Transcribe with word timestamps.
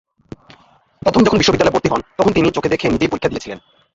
প্রথম 1.01 1.21
যখন 1.23 1.37
বিশ্ববিদ্যালয়ে 1.37 1.75
ভর্তি 1.75 1.89
হন, 1.89 2.01
তখন 2.17 2.31
তিনি 2.33 2.47
চোখে 2.51 2.71
দেখে 2.73 2.85
নিজেই 2.87 3.11
পরীক্ষা 3.11 3.31
দিয়েছিলেন। 3.31 3.59